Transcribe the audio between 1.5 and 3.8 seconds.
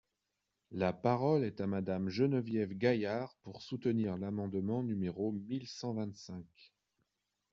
à Madame Geneviève Gaillard, pour